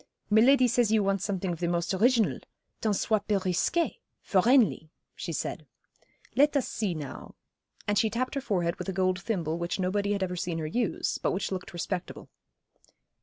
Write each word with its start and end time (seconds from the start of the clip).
'Miladi 0.31 0.67
says 0.67 0.91
you 0.91 1.03
want 1.03 1.21
something 1.21 1.53
of 1.53 1.59
the 1.59 1.67
most 1.67 1.93
original 1.93 2.39
tant 2.81 2.95
soit 2.95 3.27
peu 3.27 3.37
risqué 3.39 3.99
for 4.23 4.41
'Enley,' 4.41 4.89
she 5.13 5.31
said. 5.31 5.67
'Let 6.35 6.57
us 6.57 6.67
see 6.67 6.95
now,' 6.95 7.35
and 7.87 7.99
she 7.99 8.09
tapped 8.09 8.33
her 8.33 8.41
forehead 8.41 8.77
with 8.77 8.89
a 8.89 8.93
gold 8.93 9.21
thimble 9.21 9.59
which 9.59 9.79
nobody 9.79 10.13
had 10.13 10.23
ever 10.23 10.35
seen 10.35 10.57
her 10.57 10.65
use, 10.65 11.19
but 11.19 11.33
which 11.33 11.51
looked 11.51 11.71
respectable. 11.71 12.29